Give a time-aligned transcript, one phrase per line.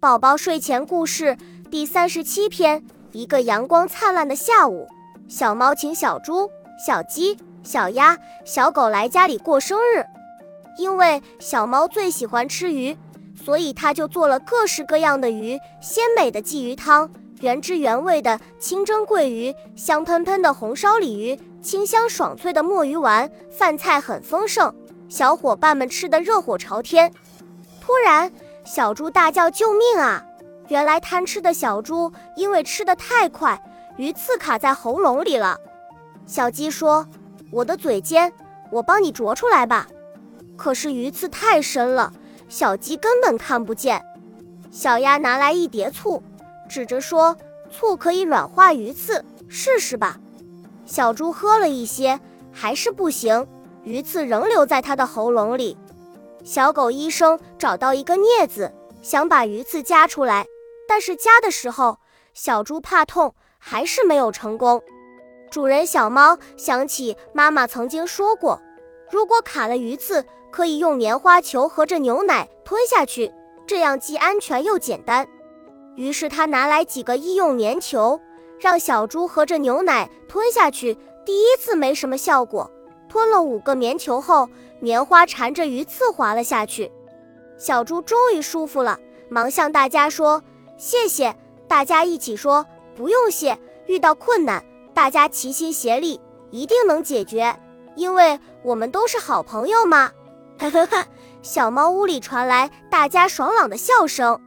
[0.00, 1.36] 宝宝睡前故事
[1.70, 4.88] 第三十七篇：一个阳光灿烂的下午，
[5.28, 6.50] 小猫请小猪、
[6.82, 8.16] 小鸡、小鸭、
[8.46, 10.02] 小狗来家里过生日。
[10.78, 12.96] 因为小猫最喜欢吃鱼，
[13.44, 17.10] 所以它就做了各式各样的鱼：鲜美的鲫鱼汤，
[17.40, 23.30] 原汁原味的清蒸桂鱼，香喷喷的红烧鲤鱼，清香爽脆的墨鱼丸。
[23.50, 24.74] 饭菜很丰盛，
[25.10, 27.12] 小伙伴们吃得热火朝天。
[27.82, 28.32] 突然，
[28.64, 30.24] 小猪大叫：“救命啊！”
[30.68, 33.60] 原来贪吃的小猪因为吃得太快，
[33.96, 35.58] 鱼刺卡在喉咙里了。
[36.26, 37.06] 小鸡说
[37.50, 38.32] ：“我的嘴尖，
[38.70, 39.88] 我帮你啄出来吧。”
[40.56, 42.12] 可是鱼刺太深了，
[42.48, 44.00] 小鸡根本看不见。
[44.70, 46.22] 小鸭拿来一碟醋，
[46.68, 47.36] 指着说
[47.68, 50.18] ：“醋可以软化鱼刺，试试吧。”
[50.86, 52.20] 小猪喝了一些，
[52.52, 53.46] 还是不行，
[53.82, 55.76] 鱼刺仍留在它的喉咙里。
[56.50, 60.44] 小狗医生找到一个镊子，想把鱼刺夹出来，
[60.88, 61.98] 但是夹的时候，
[62.34, 64.82] 小猪怕痛，还是没有成功。
[65.48, 68.60] 主人小猫想起妈妈曾经说过，
[69.12, 73.32] 如果卡了鱼刺，可以用棉花球和着牛奶吞下去，
[73.64, 75.24] 这样既安全又简单。
[75.94, 78.20] 于是他拿来几个医用棉球，
[78.58, 80.98] 让小猪和着牛奶吞下去。
[81.24, 82.68] 第一次没什么效果。
[83.10, 86.90] 吞了五个棉球后，棉花缠着鱼刺滑了下去。
[87.58, 90.42] 小猪终于舒服了，忙向大家说
[90.78, 91.36] ：“谢谢！”
[91.68, 92.64] 大家一起说
[92.96, 97.58] ：“不用谢。”遇到困难，大家齐心协力，一定能解决，
[97.96, 100.12] 因为我们都是好朋友嘛！
[100.56, 101.06] 哈哈哈！
[101.42, 104.40] 小猫屋里传来大家爽朗的笑声。